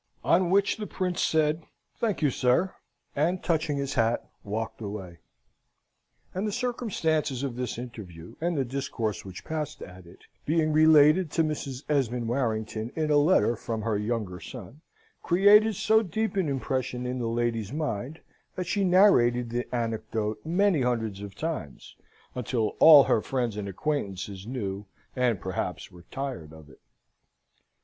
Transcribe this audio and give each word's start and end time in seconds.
On 0.23 0.49
which 0.49 0.77
the 0.77 0.87
Prince 0.87 1.21
said, 1.21 1.63
"Thank 1.95 2.23
you, 2.23 2.31
sir," 2.31 2.73
and, 3.15 3.43
touching 3.43 3.77
his 3.77 3.93
hat, 3.93 4.27
walked 4.43 4.81
away. 4.81 5.19
And 6.33 6.47
the 6.47 6.51
circumstances 6.51 7.43
of 7.43 7.55
this 7.55 7.77
interview, 7.77 8.33
and 8.41 8.57
the 8.57 8.65
discourse 8.65 9.23
which 9.23 9.45
passed 9.45 9.79
at 9.83 10.07
it, 10.07 10.21
being 10.43 10.73
related 10.73 11.29
to 11.33 11.43
Mrs. 11.43 11.83
Esmond 11.87 12.27
Warrington 12.27 12.91
in 12.95 13.11
a 13.11 13.17
letter 13.17 13.55
from 13.55 13.83
her 13.83 13.95
younger 13.95 14.39
son, 14.39 14.81
created 15.21 15.75
so 15.75 16.01
deep 16.01 16.35
an 16.35 16.49
impression 16.49 17.05
in 17.05 17.19
that 17.19 17.27
lady's 17.27 17.71
mind, 17.71 18.21
that 18.55 18.65
she 18.65 18.83
narrated 18.83 19.51
the 19.51 19.67
anecdote 19.71 20.43
many 20.43 20.81
hundreds 20.81 21.21
of 21.21 21.35
times 21.35 21.95
until 22.33 22.69
all 22.79 23.03
her 23.03 23.21
friends 23.21 23.55
and 23.55 23.69
acquaintances 23.69 24.47
knew 24.47 24.87
and, 25.15 25.39
perhaps, 25.39 25.91
were 25.91 26.05
tired 26.09 26.53
of 26.53 26.71
it. 26.71 26.81